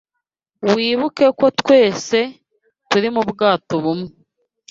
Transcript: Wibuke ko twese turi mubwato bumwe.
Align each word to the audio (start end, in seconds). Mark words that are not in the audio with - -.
Wibuke 0.73 1.25
ko 1.39 1.45
twese 1.59 2.19
turi 2.89 3.07
mubwato 3.15 3.75
bumwe. 3.83 4.09